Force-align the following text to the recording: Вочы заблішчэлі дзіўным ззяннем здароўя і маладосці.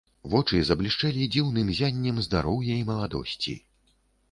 Вочы 0.35 0.61
заблішчэлі 0.69 1.27
дзіўным 1.35 1.69
ззяннем 1.75 2.17
здароўя 2.29 2.81
і 2.81 2.91
маладосці. 2.91 3.57